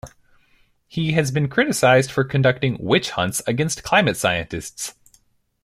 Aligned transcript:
He 0.87 1.11
has 1.11 1.29
been 1.29 1.47
criticized 1.47 2.09
for 2.11 2.23
conducting 2.23 2.75
"witch 2.79 3.11
hunts" 3.11 3.43
against 3.45 3.83
climate 3.83 4.17
scientists. 4.17 4.95